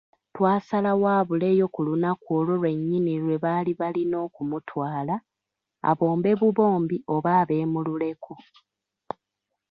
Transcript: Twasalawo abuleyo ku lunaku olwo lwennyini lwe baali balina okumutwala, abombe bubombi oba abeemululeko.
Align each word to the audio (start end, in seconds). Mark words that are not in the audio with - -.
Twasalawo 0.35 1.07
abuleyo 1.19 1.65
ku 1.73 1.79
lunaku 1.87 2.27
olwo 2.37 2.53
lwennyini 2.61 3.13
lwe 3.23 3.37
baali 3.43 3.71
balina 3.79 4.15
okumutwala, 4.27 5.15
abombe 5.89 6.31
bubombi 6.39 6.97
oba 7.15 7.29
abeemululeko. 7.41 8.33